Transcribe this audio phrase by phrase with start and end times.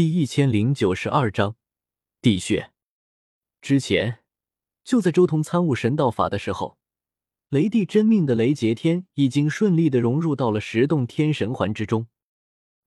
[0.00, 1.56] 第一千零九十二章
[2.22, 2.72] 地穴。
[3.60, 4.20] 之前，
[4.82, 6.78] 就在周通参悟神道法的时候，
[7.50, 12.06] 雷帝真命的雷劫天已经顺利的融入到了十洞天神环之中。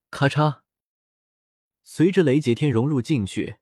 [0.09, 0.61] 咔嚓，
[1.83, 3.57] 随着雷劫天融入进去，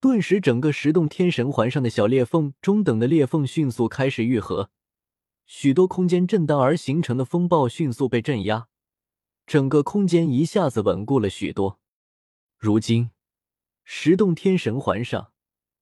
[0.00, 4.70] 顿时整个十洞天神环上的小裂缝、中等的裂缝迅速开始愈合，
[5.44, 8.68] 许多空间震荡而形成的风暴迅速被镇压，
[9.46, 11.78] 整个空间一下子稳固了许多。
[12.58, 13.10] 如今，
[13.84, 15.32] 十洞天神环上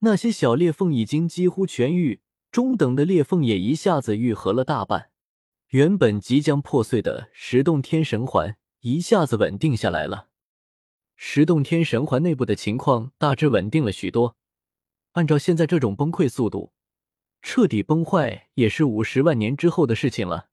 [0.01, 5.11] 那些小裂缝已经几乎痊愈，中等的裂缝也一下子愈合了大半。
[5.69, 10.29] 原本即将破碎的十洞天神环一下子稳定下来了。
[11.15, 14.37] 十洞天神环内部的情况大致稳定了许多。
[15.13, 16.73] 按照现在这种崩溃速度，
[17.41, 20.49] 彻底崩坏也是五十万年之后的事情了。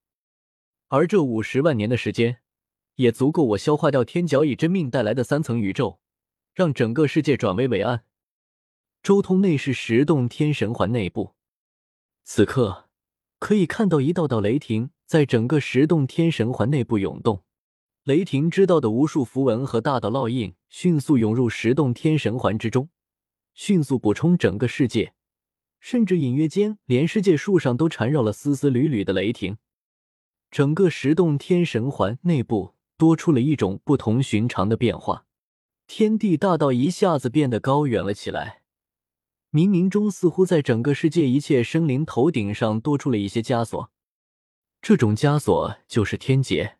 [0.89, 2.41] 而这五十万年的时间，
[2.95, 6.00] 也足够我消化掉天角以真命带来的三层宇宙。
[6.53, 8.03] 让整个世界转危为安。
[9.03, 11.33] 周通内是十洞天神环内部，
[12.23, 12.89] 此刻
[13.39, 17.43] 可以看到一道道雷霆在整个十洞天神环内部涌动。
[18.03, 22.89] 雷霆知道的无数符文和大道烙印迅速涌入十洞天神环之中，
[23.53, 25.13] 迅速补充整个世界，
[25.79, 29.57] 甚至隐约间连世界树上都缠绕了丝丝缕缕的雷霆。
[30.49, 35.25] 整个十洞天神环内部多出了一种不同寻常的变化。
[35.93, 38.61] 天地大道一下子变得高远了起来，
[39.51, 43.91] 冥冥中似乎在整个世界一切生灵头顶上多出了一些枷锁，
[44.81, 46.77] 这种枷锁就是天劫。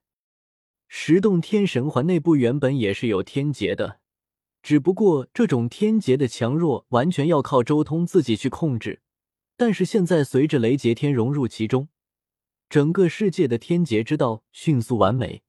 [0.88, 4.00] 十洞天神环内部原本也是有天劫的，
[4.64, 9.02] 只不过这种天劫的强弱完全要靠周通自己去控制。
[9.58, 11.89] 但是现在随着雷劫天融入其中，
[12.70, 15.44] 整个世界的天劫之道迅速完美。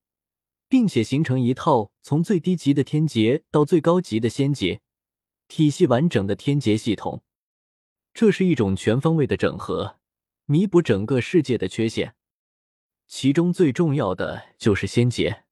[0.73, 4.81] 并且形成一套从最低级的天劫到最高级的仙劫
[5.47, 7.21] 体系完整的天劫系统，
[8.11, 9.99] 这是一种全方位的整合，
[10.45, 12.15] 弥补整个世界的缺陷。
[13.05, 15.43] 其中最重要的就是仙劫，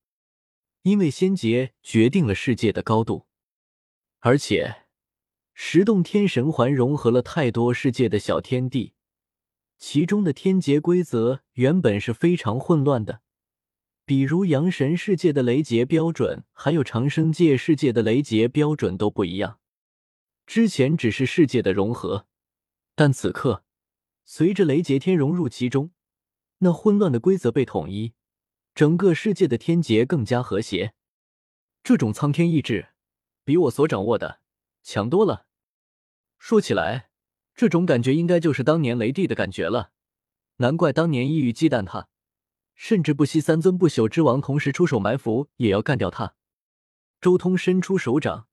[0.82, 3.28] 因为仙劫决定了世界的高度，
[4.22, 4.88] 而且
[5.54, 8.96] 十洞天神环融合了太多世界的小天地，
[9.78, 13.22] 其中的天劫规则原本是非常混乱的。
[14.06, 19.60] 比如阳神世界的雷劫标准，还有长生界世界的雷劫标准都不一样。
[20.46, 22.28] 之前只是世界的融合，
[22.96, 23.64] 但此刻
[24.26, 25.92] 随着雷劫天融入其中，
[26.58, 28.14] 那混乱的规则被统一，
[28.76, 30.94] 整个世界的天劫更加和谐。
[31.84, 32.90] 这种苍天意志，
[33.44, 34.42] 比我所掌握的
[34.84, 35.48] 强多了。
[36.38, 37.10] 说起来，
[37.56, 39.92] 这种感觉应该就是当年雷帝的感觉了，
[40.58, 42.10] 难怪当年一语忌惮他。
[42.84, 46.34] 甚至不惜三尊不朽之王同时出手埋伏，也要干掉他。
[47.22, 48.48] 周通伸出手掌，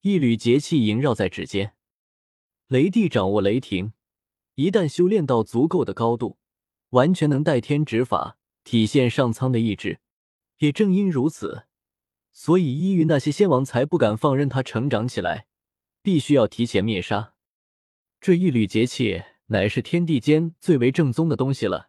[0.00, 1.76] 一缕劫气萦绕在指尖。
[2.66, 3.92] 雷帝掌握雷霆，
[4.56, 6.38] 一旦修炼到足够的高度，
[6.88, 10.00] 完全能代天执法，体现上苍的意志。
[10.58, 11.66] 也正因如此，
[12.32, 15.46] 所以依于那些仙王才不敢放任他成长起来，
[16.02, 17.34] 必须要提前灭杀。
[18.20, 21.87] 这一缕劫气，乃是天地间最为正宗的东西了。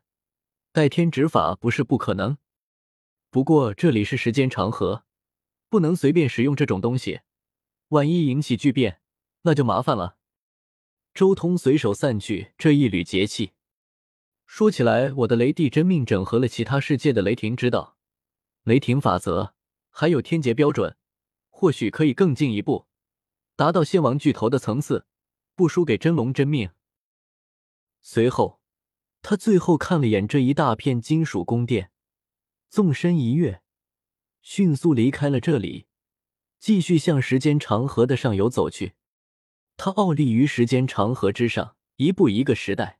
[0.72, 2.38] 代天执法不是不可能，
[3.31, 5.03] 不过这里是时间长河，
[5.68, 7.22] 不能随便使用这种东西，
[7.88, 9.02] 万一引起巨变，
[9.41, 10.18] 那就麻烦了。
[11.12, 13.53] 周通随手散去这一缕劫气。
[14.46, 17.97] 说起来，我的雷帝真命整合了其他世界的雷霆之道、
[18.62, 19.56] 雷霆法则，
[19.90, 20.96] 还有天劫标准，
[21.50, 22.85] 或许可以更进一步，
[23.56, 25.08] 达到仙王巨头的层次，
[25.56, 26.69] 不输给真龙真命。
[28.02, 28.59] 随后。
[29.22, 31.91] 他最后看了眼这一大片金属宫殿，
[32.69, 33.62] 纵身一跃，
[34.41, 35.85] 迅速离开了这里，
[36.59, 38.94] 继续向时间长河的上游走去。
[39.78, 43.00] 他傲立于时间长河之上，一步一个时代，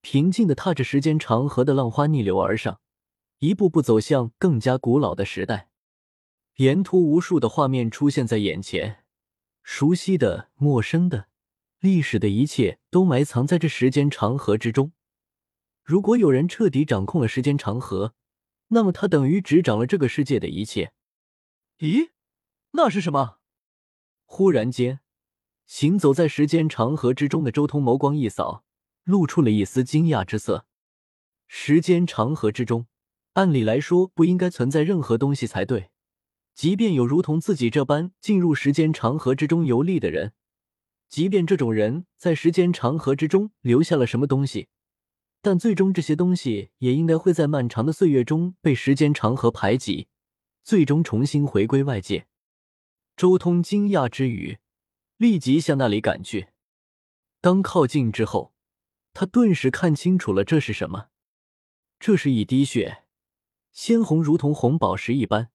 [0.00, 2.80] 平静的踏着时间长河的浪花逆流而上，
[3.38, 5.68] 一步步走向更加古老的时代。
[6.56, 9.04] 沿途无数的画面出现在眼前，
[9.62, 11.28] 熟悉的、陌生的、
[11.80, 14.92] 历史的一切都埋藏在这时间长河之中。
[15.90, 18.14] 如果有人彻底掌控了时间长河，
[18.68, 20.92] 那么他等于执掌了这个世界的一切。
[21.80, 22.10] 咦，
[22.70, 23.38] 那是什么？
[24.24, 25.00] 忽然间，
[25.66, 28.62] 行走在时间长河之中的周通眸光一扫，
[29.02, 30.64] 露出了一丝惊讶之色。
[31.48, 32.86] 时间长河之中，
[33.32, 35.90] 按理来说不应该存在任何东西才对。
[36.54, 40.34] 即便有如同自己这般进入时间长河之中游历的人，
[41.08, 44.68] 即便这种人在时间长河之中留下了什么东西。
[45.42, 50.08] 但最终，这些东西也应该会在漫长的岁月中被时间长河排挤，
[50.62, 52.26] 最终重新回归外界。
[53.16, 54.58] 周通惊讶之余，
[55.16, 56.48] 立即向那里赶去。
[57.40, 58.52] 当靠近之后，
[59.14, 61.08] 他顿时看清楚了这是什么。
[61.98, 63.04] 这是一滴血，
[63.72, 65.50] 鲜红如同红宝石一般，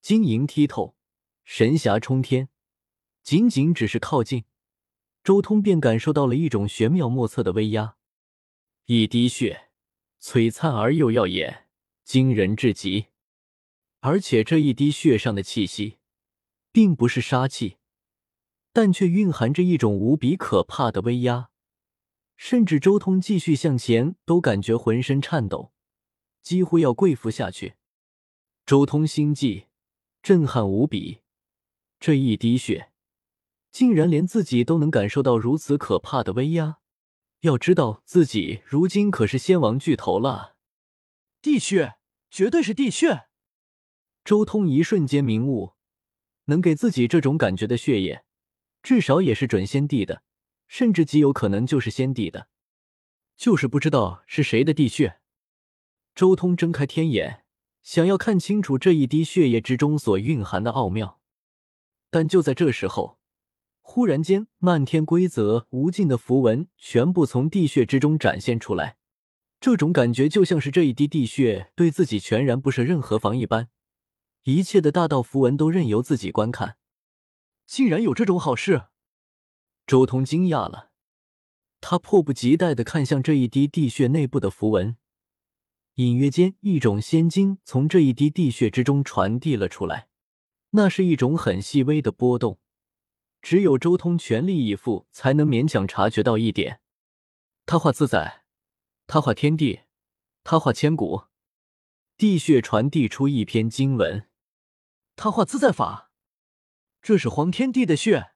[0.00, 0.96] 晶莹剔透，
[1.44, 2.48] 神霞冲天。
[3.22, 4.44] 仅仅只是靠近，
[5.22, 7.96] 周通便感受到了一种玄妙莫测的威压。
[8.86, 9.70] 一滴血，
[10.20, 11.68] 璀璨而又耀眼，
[12.04, 13.06] 惊人至极。
[14.00, 15.96] 而且这一滴血上的气息，
[16.70, 17.78] 并不是杀气，
[18.74, 21.48] 但却蕴含着一种无比可怕的威压，
[22.36, 25.72] 甚至周通继续向前都感觉浑身颤抖，
[26.42, 27.76] 几乎要跪伏下去。
[28.66, 29.68] 周通心悸，
[30.22, 31.22] 震撼无比。
[31.98, 32.92] 这一滴血，
[33.72, 36.80] 竟然连自己都能感受到如此可怕的威压。
[37.44, 40.56] 要知道自己如今可是仙王巨头了，
[41.42, 41.96] 地血，
[42.30, 43.26] 绝对是地血。
[44.24, 45.74] 周通一瞬间明悟，
[46.46, 48.24] 能给自己这种感觉的血液，
[48.82, 50.22] 至少也是准仙帝的，
[50.68, 52.48] 甚至极有可能就是仙帝的，
[53.36, 55.20] 就是不知道是谁的地穴。
[56.14, 57.44] 周通睁开天眼，
[57.82, 61.20] 想要看清楚这一滴血液之中所蕴含的奥妙，
[62.08, 63.18] 但就在这时候，
[63.86, 68.96] 忽然间，漫天规则无尽的符文全部从地穴之中展现出来，
[69.60, 73.68] 这种感觉就像是这一滴地穴对自己全然不设任何防一般。
[74.44, 76.76] 一切的大道符文都任由自己观看，
[77.66, 78.84] 竟然有这种好事！
[79.86, 80.90] 周通惊讶了，
[81.80, 84.96] 他迫不及待的看向这一滴地穴内部的符文，
[85.96, 90.08] 隐约间一种仙精从这一滴地穴之中传递了出来，
[90.70, 92.58] 那是一种很细微的波动，
[93.44, 96.80] 只有周通全力以赴才能勉强察觉到一点。
[97.66, 98.42] 他化自在，
[99.06, 99.80] 他化天地，
[100.42, 101.24] 他化千古，
[102.16, 104.26] 地血传递出一篇经文。
[105.14, 106.10] 他化自在法，
[107.02, 108.30] 这是黄天帝的血。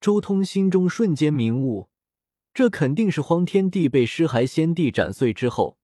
[0.00, 1.90] 周通心中瞬间明悟，
[2.52, 5.76] 这肯定是荒天帝被尸骸先帝斩碎之后，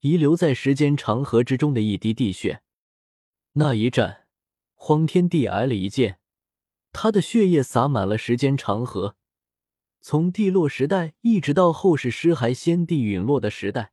[0.00, 2.62] 遗留在时间长河之中的一滴地血。
[3.52, 4.28] 那一战，
[4.74, 6.20] 荒天帝挨了一剑，
[6.98, 9.16] 他的血液洒满了时间长河，
[10.00, 13.92] 从地落时代一直到后世尸骸先帝陨落的时代，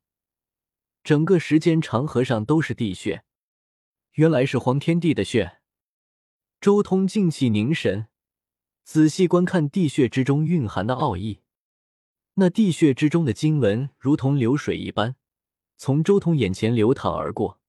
[1.03, 3.25] 整个时间长河上都是地血。
[4.13, 5.59] 原来是黄天帝的血。
[6.61, 8.07] 周通静气凝神，
[8.85, 11.41] 仔细观看地血之中蕴含的奥义。
[12.35, 15.17] 那地血之中的经文如同流水一般，
[15.75, 17.59] 从周通眼前流淌而过。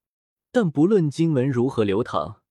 [0.53, 2.44] 但不论经文如何流淌，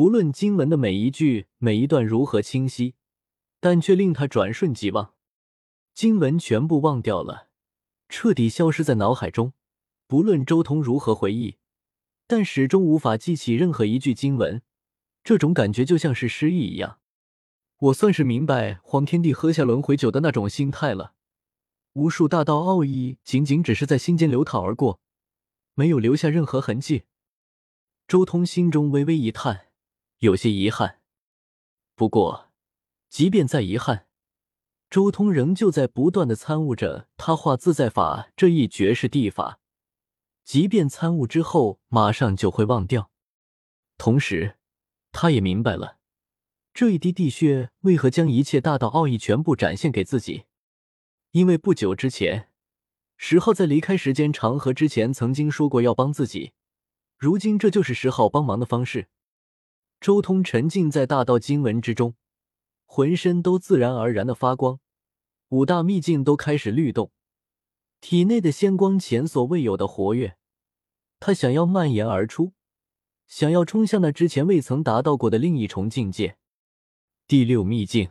[0.00, 2.94] 不论经文的每一句每一段如何清晰，
[3.60, 5.12] 但却令他转瞬即忘，
[5.92, 7.48] 经文全部忘掉了，
[8.08, 9.52] 彻底消失在脑海中。
[10.06, 11.58] 不论周通如何回忆。
[12.26, 14.62] 但始终无法记起任何一句经文，
[15.22, 17.00] 这种感觉就像是失忆一样。
[17.80, 21.12] 我算是明白黄天帝喝下轮回酒的那种心态了。
[21.92, 24.98] 无数大道奥义仅仅只是在心间流淌而过，
[25.74, 27.02] 没有留下任何痕迹。
[28.08, 29.66] 周通心中微微一叹，
[30.20, 31.00] 有些遗憾。
[31.94, 32.50] 不过，
[33.08, 34.06] 即便再遗憾，
[34.90, 39.60] 周通仍旧在不断的参悟着他化自在法这一绝世地法。
[40.44, 43.10] 即便参悟之后，马上就会忘掉。
[43.96, 44.58] 同时，
[45.10, 45.98] 他也明白了
[46.74, 50.44] 这一滴地血为何将一切大道奥义全部展现给自己。
[51.30, 52.50] 因为不久之前，
[53.16, 56.52] 石浩在离开时间长河之前曾经说过要帮自己，
[57.16, 59.08] 如今这就是石浩帮忙的方式。
[60.00, 62.14] 周通沉浸在大道经文之中，
[62.86, 64.80] 浑身都自然而然的发光，
[65.50, 67.12] 五大秘境都开始律动，
[68.00, 70.36] 体内的仙光前所未有的活跃。
[71.18, 72.54] 他想要蔓延而出，
[73.26, 76.38] 想要冲向那之前未曾达到过的另一重境界。
[77.26, 78.10] 第六秘境。